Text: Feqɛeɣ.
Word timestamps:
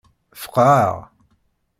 Feqɛeɣ. 0.41 0.95